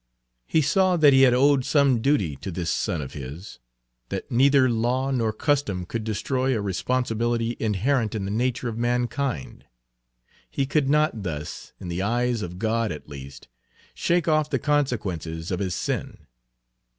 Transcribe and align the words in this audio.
He 0.47 0.63
saw 0.63 0.97
that 0.97 1.13
he 1.13 1.21
had 1.21 1.33
owed 1.35 1.63
some 1.63 2.01
duty 2.01 2.35
to 2.37 2.49
this 2.49 2.71
son 2.71 3.03
of 3.03 3.13
his, 3.13 3.59
that 4.09 4.31
neither 4.31 4.67
law 4.67 5.11
nor 5.11 5.31
custom 5.31 5.85
could 5.85 6.03
destroy 6.03 6.57
a 6.57 6.59
responsibility 6.59 7.55
inherent 7.59 8.15
in 8.15 8.25
the 8.25 8.31
nature 8.31 8.67
of 8.67 8.79
mankind. 8.79 9.63
He 10.49 10.65
could 10.65 10.89
not 10.89 11.21
thus, 11.21 11.73
in 11.79 11.87
the 11.87 12.01
eyes 12.01 12.41
of 12.41 12.57
God 12.57 12.91
at 12.91 13.07
least, 13.09 13.47
shake 13.93 14.27
off 14.27 14.49
the 14.49 14.57
consequences 14.57 15.51
of 15.51 15.59
his 15.59 15.75
sin. 15.75 16.25